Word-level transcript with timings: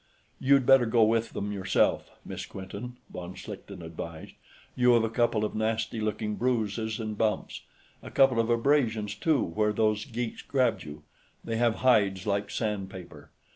"You'd 0.39 0.65
better 0.65 0.87
go 0.87 1.03
with 1.03 1.33
them, 1.33 1.51
yourself, 1.51 2.09
Miss 2.25 2.47
Quinton," 2.47 2.97
von 3.11 3.35
Schlichten 3.35 3.83
advised. 3.83 4.33
"You 4.75 4.93
have 4.93 5.03
a 5.03 5.11
couple 5.11 5.45
of 5.45 5.53
nasty 5.53 6.01
looking 6.01 6.37
bruises 6.37 6.99
and 6.99 7.15
bumps. 7.15 7.61
A 8.01 8.09
couple 8.09 8.39
of 8.39 8.49
abrasions, 8.49 9.13
too, 9.13 9.43
where 9.43 9.71
those 9.71 10.05
geeks 10.05 10.41
grabbed 10.41 10.83
you; 10.83 11.03
they 11.45 11.57
have 11.57 11.75
hides 11.85 12.25
like 12.25 12.49
sandpaper. 12.49 13.29